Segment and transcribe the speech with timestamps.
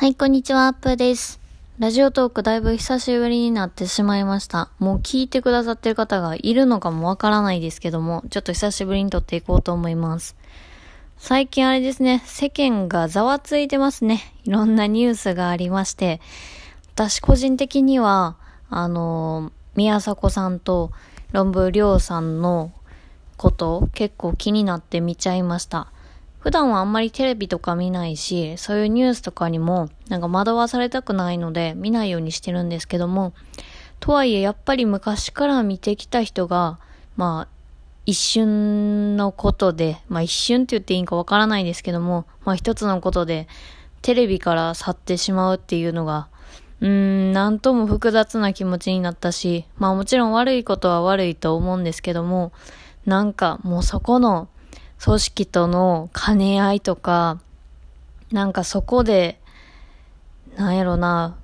[0.00, 1.40] はい、こんにちは、アップです。
[1.80, 4.70] ラジオトークだいぶ久しぶりになってしまいました。
[4.78, 10.36] もう聞いてくださってる方がいるのかもわからないですけども、ちょっと久しぶりに撮っていこうと思います。
[11.16, 14.32] 最近あれですね、世間がざわついてますね。
[14.44, 16.20] いろんなニュースがありまして、
[16.94, 18.36] 私個人的には、
[18.70, 20.92] あの宮迫さんと
[21.32, 22.70] 論文亮さんの
[23.36, 25.90] こと結構気になって見ちゃいました。
[26.38, 33.32] 普段はあんまりテレビとか見ないし、そういうニュースとかにもなんか惑わされたくないので見ないようにしてるんですけども、
[34.00, 36.78] とはいえやっぱり昔から見てきた人が、
[37.16, 37.58] まあ、
[38.06, 43.48] 一瞬のことで、まあ一瞬って言っていいんかわからないですけども、まあ一つのことで、
[44.00, 46.28] テレビから去ってしまうっていうのが、
[46.80, 52.52] うーん、なんとも複雑な気持ちになったし、まあもちろん悪いことは悪いと思うんですけども、
[53.04, 54.48] なんかもうそこの
[55.02, 57.38] 組織との兼ね合いとか、
[58.32, 59.40] なんかそこで、
[60.56, 61.36] なんやろな、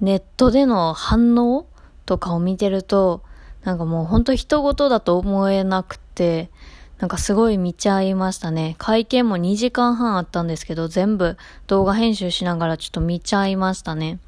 [0.00, 1.66] ネットでの反応
[2.06, 3.22] とかを見てると、
[3.64, 6.50] なんかもうほんと人事だと思えなくて、
[6.98, 8.74] なんかすごい見ちゃいましたね。
[8.76, 14.18] 会見も2時間半あったんですけど、全部動画編集しながらちょっと見ちゃいましたね。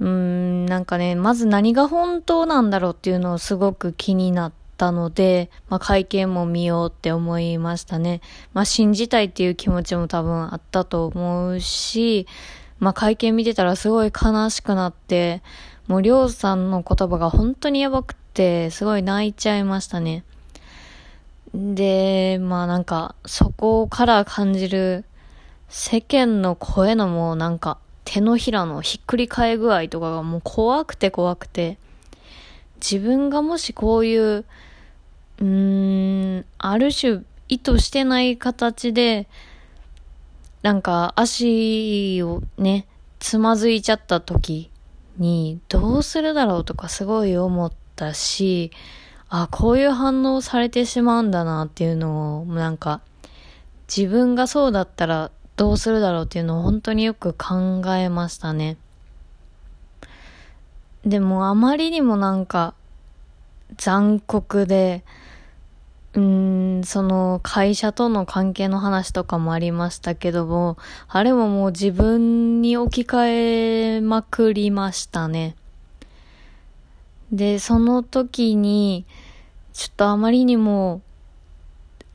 [0.00, 8.20] うーん、なんかね、まず何が本当なんだろうっていうのをすごく気になってったので、まあ、会見も見ようって思いましたね。
[8.52, 12.26] まあ、信じたいっていう気持ちも多分あったと思うし、
[12.80, 15.40] まあ、会見見てたらすごい悲しくなって、
[15.86, 20.24] もうりょうさんの言葉が本当にやばくて、すごい泣いちゃいましたね。
[21.54, 25.04] で、まあなんか、そこから感じる
[25.68, 31.78] 世間の声のもうなんか、手のひらのひっくり返具合とかがもう怖くて怖くて、
[32.82, 34.44] 自分がもしこういう
[35.42, 39.26] うーん、ある種意図してない形で、
[40.62, 42.86] なんか足をね、
[43.18, 44.70] つまずいちゃった時
[45.18, 48.70] にどうするだろうとかすごい思ったし、
[49.28, 53.00] あ、こういう反応されてしまうんだなっていうのを、なんか、
[53.94, 58.76] 自分がそうだったらどうするだろうっていうのを本当によく考えましたね。
[61.04, 62.74] でもあまりにもなんか
[63.76, 65.02] 残酷で、
[66.14, 70.76] うん、その会社との関係の話とかもありましたけども、
[71.08, 75.56] あれももう自分に置き換えまくりましたね。
[77.32, 79.06] で、その時に、
[79.72, 81.00] ちょっとあまりにも、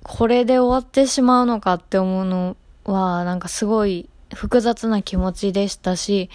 [0.04, 2.56] これで終わってしまうのかって思うの
[2.86, 6.30] は、なんかすごい複雑な気持ちでしたし、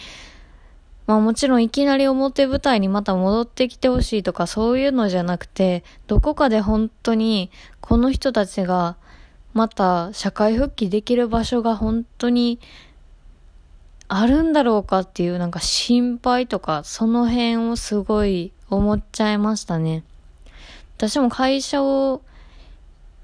[1.06, 8.96] まあもちろんいきなり表舞台にまた戻ってきてほしいとかそういうのじゃなくて、どこかで本当にこの人たちが
[9.54, 12.58] また社会復帰できる場所が本当に
[14.08, 20.04] あるんだろうかっていうなんか心配とかその辺をすごい思っちゃいましたね。
[20.96, 22.22] 私も会社を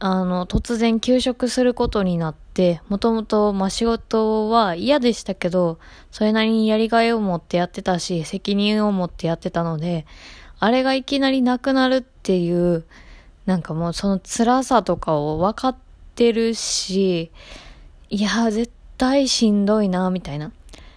[0.00, 2.47] あの、突然休職することになって、
[2.88, 5.78] もともと、ま仕事は嫌でしたけど、
[6.10, 10.06] それなりにやりがいを持ってやってたし、責任を持ってやってたので、
[10.58, 12.84] あれがいきなりなくなるっていう、
[13.46, 15.76] なんかもうその辛さとかを分かっ
[16.14, 17.30] てるし、
[18.10, 20.50] いや、絶対しんどいな、みたいな。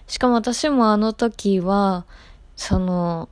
[0.06, 2.04] しかも私もあの時は、
[2.56, 3.28] その、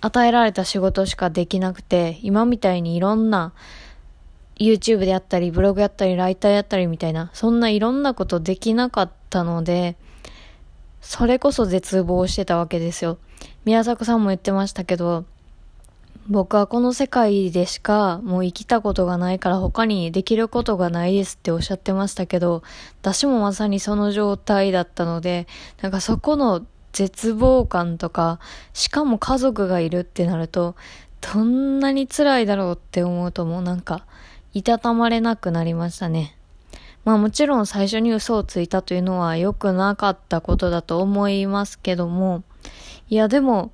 [0.00, 3.52] 与えられた仕事しかできなくて、今みたいにいろんな、
[4.58, 9.96] YouTube であったり、ブログやったり、ライターやったりみたいな、そんないろんなことできなかったので、
[11.00, 13.18] それこそ絶望してたわけですよ。
[13.64, 15.24] 宮迫さんも言ってましたけど、
[16.28, 22.62] 僕はこの世界でしかもう生きたことがないから他にできることがないですっておっしゃってましたけど、
[23.00, 25.46] 私もまさにその状態だったので、
[25.82, 28.40] なんかそこの絶望感とか、
[28.72, 30.74] しかも家族がいるってなると、
[31.20, 34.06] どんなに辛いだろうって思うともうなんか、
[34.56, 36.34] いたたまれなくなりましたね。
[37.04, 42.42] まあもちろん最初に嘘をついたというのは良くなかったことだと思いますけども、
[43.10, 43.70] いやでも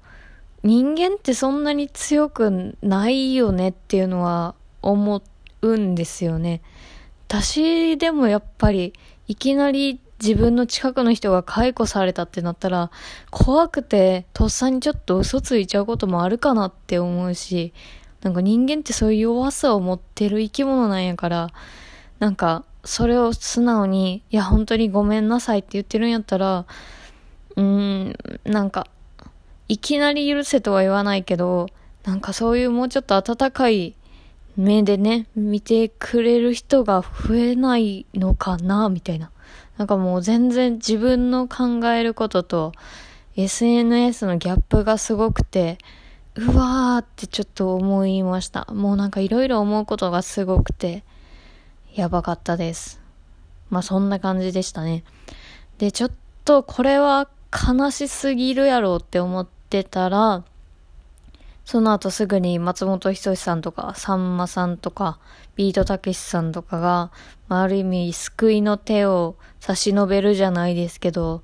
[0.64, 5.22] 人間ってそんなに強くないよねっていうのは思
[5.60, 6.62] うんですよね。
[7.28, 8.92] 私でもやっぱり
[9.28, 12.90] いきなり自分の近くの人が解雇されたってなったら
[13.30, 17.72] 怖くてとっさにちょっと嘘ついちゃうこともあるかなって思うし
[18.22, 21.50] なんか人間ってそういう弱さを持ってる生き物なんやから、
[22.18, 26.66] なんか、それを素直に、いや、本当にごめんなさいって言ってるんやったら、
[27.56, 28.86] うーん、なんか、
[29.68, 31.66] いきなり許せとは言わないけど、
[32.04, 33.94] なんかそういうもうちょっと温かい
[34.56, 39.30] 目でね、見てくれる人が増えないのかな、みたいな。
[39.78, 42.72] なんかもう全然自分の考えることと
[43.36, 45.78] SNS のギャップがすごくて、
[46.34, 48.66] うわーってちょっと思いました。
[48.72, 51.04] もうなんかいろいろ思うことがすごくて、
[51.94, 53.00] やばかったです。
[53.68, 55.04] まあそんな感じでしたね。
[55.76, 56.12] で、ちょっ
[56.44, 60.42] とこれは悲しすぎるやろうって思ってたら、
[61.66, 65.18] その後すぐに松本人志さんとか、さんまさんとか、
[65.54, 67.10] ビートたけしさんとかが、
[67.48, 71.42] まあ、ある意味救いの手を差し伸べるじゃないですけど、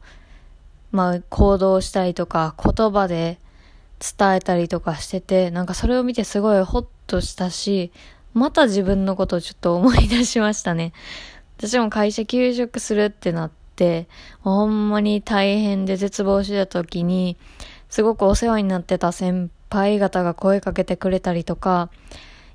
[0.93, 3.39] まあ行動したりとか、言葉で
[4.01, 7.93] 伝えたりとかしてて、なんかそれを見てすごいホッとしたし、
[8.35, 10.93] また自分のことをちょっと思い出しましたね。
[11.59, 14.09] 私も会社休職するってなって、
[14.41, 17.37] ほんまに大変で絶望してた時に、
[17.89, 21.91] すごくお世話になってた先輩方が声かけてくれたりとか、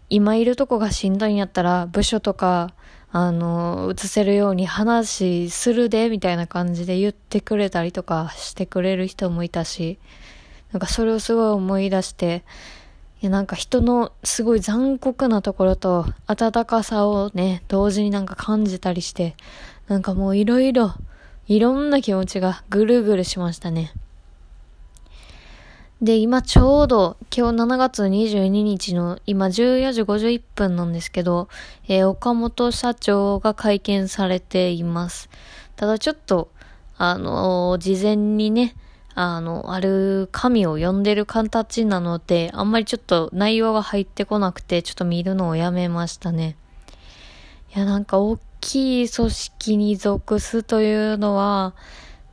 [0.09, 2.73] 今いるとこがしんどいんやったら、部署とか、
[3.11, 9.99] あの、移せるように話するで、みたいな感じで言ってくれたりとかしてくれる人もいたし、
[10.73, 12.43] なんかそれをすごい思い出して、
[13.21, 19.35] いやなんか人のすごい残酷なところと温かさをね、同時になんか感じたりして、
[19.87, 20.95] なんかもういろいろ、
[21.47, 23.93] いろんな気持ちがぐるぐるしましたね。
[26.01, 31.47] で、今ちょうど、今日7月22日の今14時51分なんですけど、
[31.87, 35.29] えー、岡本社長が会見されています。
[35.77, 36.49] ただちょっと、
[36.97, 38.75] あのー、事前にね、
[39.15, 46.57] あの、ある紙を読んでる形なので、あんまりちょっと内容が入ってこなくて、ちょっと見るのをやめましたね。
[47.75, 51.75] いや、なんか大きい組織に属すというのは、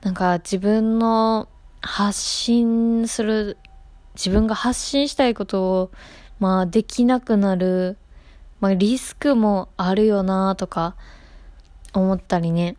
[0.03, 1.49] なんか自分の
[1.83, 3.59] 発信する、
[4.15, 5.91] 自分が発信したいことを、
[6.39, 7.99] まあできなくなる、
[8.61, 10.95] まあリスクもあるよなとか
[11.93, 12.77] 思ったりね。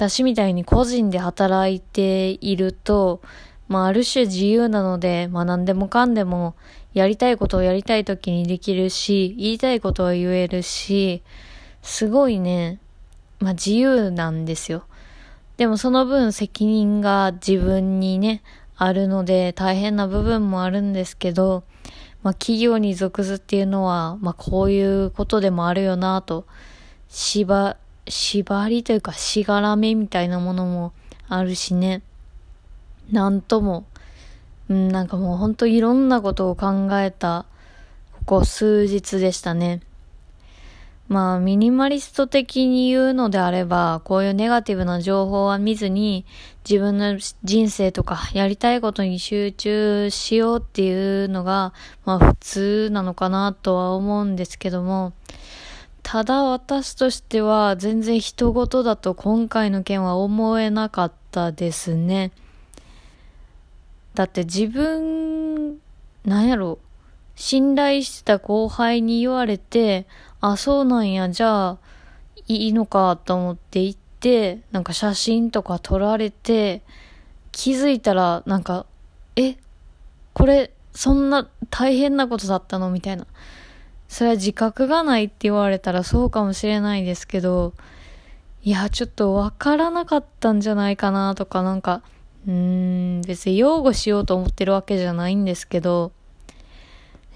[0.00, 3.20] 私みたいに個人で働いていると、
[3.68, 6.54] まあある種自由なので、まあ何でもかんでも
[6.94, 11.22] やりたいことをやりたい時にできるし、言いたいことは言えるし、
[11.82, 12.80] すごいね、
[13.40, 14.84] まあ自由なんですよ。
[15.58, 18.42] でもその分責任が自分にね、
[18.78, 21.62] あるので大変な部分もあるんですけど、
[22.22, 26.46] まあ企業に属すっていうのは、まあこういうことでもあるよなと、
[27.10, 27.76] 縛、
[28.10, 30.92] 縛りというかしがらめみたいなものも
[31.28, 32.02] あるしね。
[33.10, 33.86] なんとも、
[34.68, 37.46] うん、なんかもうほんといろんなことを考えた、
[38.12, 39.80] ここ数日でしたね。
[41.10, 46.24] まあ、ミニマリスト的に言うのであれば、こういうネガティブな情報は見ずに、
[46.68, 51.72] 自分の人生とかやりたいことに集中しようっていうのが、
[52.04, 55.12] まあ普通なのかなとは思うんですけども、
[56.02, 62.32] ただ私としては全然人事だと今回の件は思えなかったですね。
[64.14, 65.78] だって自分、
[66.24, 66.78] なんやろ、
[67.36, 70.06] 信頼してた後輩に言われて、
[70.40, 71.78] あ、そうなんや、じゃあ、
[72.48, 76.82] いいのかと思って行って、なんか写真とか撮られて、
[77.52, 78.86] 気づいたら、なんか、
[79.36, 79.56] え、
[80.34, 83.26] これ、そんな大変なことだったのみたいな。
[84.10, 87.74] それは自覚がないって言われたらそうかもしれないですけど、
[88.64, 92.02] いや、ちょっとわからなかったんじゃないかなとか、なんか、
[92.44, 96.10] うーん、別に擁護しようと思ってるわけじゃないんですけど、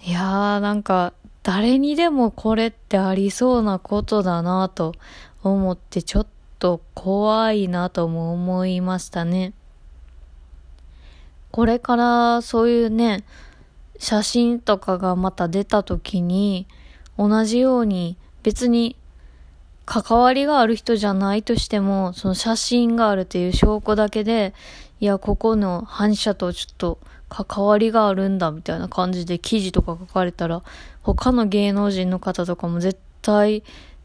[0.05, 1.13] いやーなんか、
[1.45, 4.95] 誰にでもこれってありそうなことだなと
[5.45, 6.27] 思ってちょっ
[6.59, 9.53] と怖いなとも思いましたね。
[11.53, 13.23] これからそういうね、
[13.99, 16.67] 写真とかがまた出た時に
[17.17, 18.97] 同じように別に
[19.87, 24.55] 関わりがある人じゃないとしても、その写真があるという証拠だけで、
[25.01, 26.99] いや、ここの反射とちょっと
[27.29, 30.63] 関わりがあるんだみたいな感じで記事とか書かれたら、
[31.03, 33.63] 他の芸能人の方とかも絶対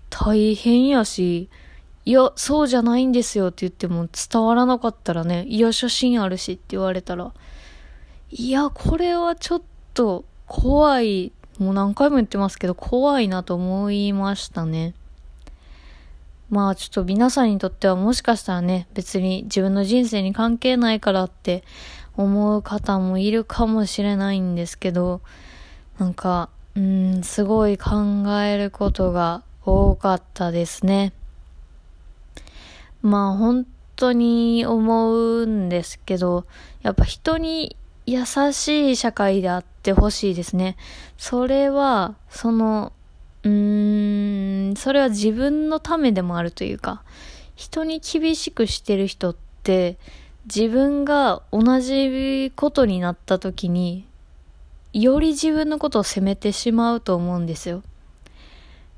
[0.09, 1.49] 大変やし、
[2.05, 7.31] いや、そうじゃないんですよって言っても伝わらなかったらね、いや、写真あるしって言われたら、
[8.31, 9.61] いや、これはちょっ
[9.93, 14.93] と怖い、もう何回も言ってますけど、怖いなと思いましたね。
[16.49, 21.63] まあちょっと皆さんにとってはもしかしたらね、別に自分の人生に関係ないからって
[22.17, 25.21] 思う方もいるかもしれないんですけど、
[25.99, 31.13] なんか、うん、すごい考えることが多かったですね。
[33.01, 36.45] まあ本当に思うんですけど、
[36.81, 37.75] やっぱ人に
[38.11, 40.77] 優しい社会であってほしいですね。
[41.17, 42.91] それは、その、
[43.43, 47.03] うーん、それは自分のためでもあるというか、
[47.55, 49.97] 人に厳しくしてる人って
[50.45, 54.05] 自分が同じことになった時に
[54.93, 57.83] より自分のことを責めてしまうと思うんですよ。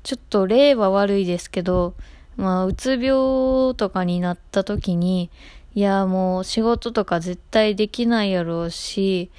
[0.04, 1.94] ちょっと例は悪いですけど、
[2.36, 5.30] まあ、うつ病とかになった時に、
[5.74, 9.30] いや、もう仕事とか絶対できないやろうし、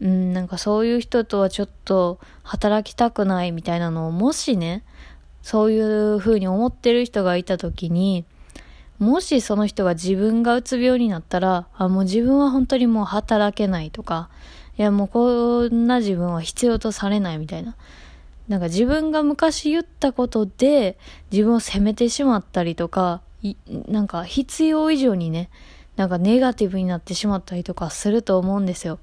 [0.00, 4.82] うん、なんかそういう人とはちょっと働きたくないみたいなのを、もしね、
[5.42, 5.80] そうい
[6.14, 8.24] う風に思ってる人がいた時に、
[8.98, 14.30] もしその人が自分がうつ病になったら、あ、もう自分は本当にもう働けないとか、
[14.78, 17.76] いやもうこんな自分は必要とされないみたいな。
[18.48, 20.98] なんか自分が昔言ったことで
[21.30, 23.20] 自分を責めてしまったりとか、
[23.88, 25.50] なんか必要以上にね、
[25.96, 28.98] なんかネガティブになってしまったりとかすると思うんですよ。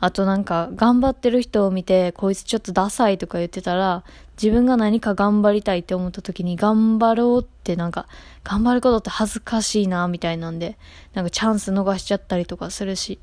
[0.00, 4.04] あとなんか頑張ってる人を見てこいつちょっとダサいとか言ってたら
[4.36, 8.06] 自分が何か頑張りたいって思った時に頑張ろうってなんか
[8.42, 10.76] 頑張ることって恥ずかしいなみたいなんで
[11.14, 13.18] なんかチャンス逃しちゃったりとかするし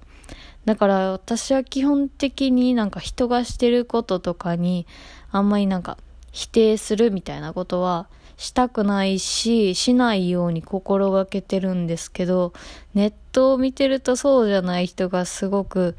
[0.66, 4.88] だから私は基本的になんか人がしてることとかに
[5.32, 5.98] あんまりなんか
[6.32, 8.08] 否定するみたいなことは
[8.42, 12.54] したくないし、しないように心がけてるんですけど、
[12.96, 15.96] ネットを見てるとそうじゃない人がすごく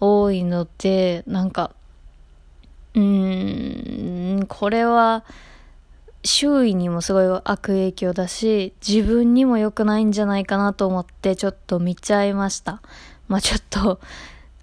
[0.00, 1.70] 多いので、なんか、
[2.94, 5.24] うーん、これは、
[6.24, 12.82] 周囲にもすごい悪影響だし、自分にも良くないんじゃないかなと思ってちょっと見ちゃいました。
[13.28, 14.00] まあちょっと、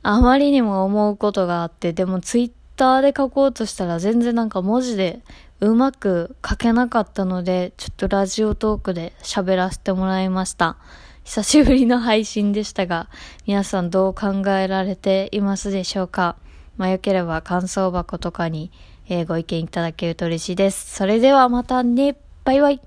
[0.03, 5.21] あまりにも思うことがあって、でもツイッターで書こうとしたら全然なんか文字で
[5.61, 10.77] うまく書けなかったので、ちょっとラジオトークで喋らせてもらいました。
[11.23, 13.09] 久しぶりの配信でしたが、
[13.45, 16.35] 皆さんどう考えられていますでしょうか？
[16.77, 18.71] まあ、よければ感想箱とかに、
[19.07, 20.95] え、ご意見いただけると嬉しいです。
[20.95, 22.17] それではまたね。
[22.43, 22.81] バイバイ。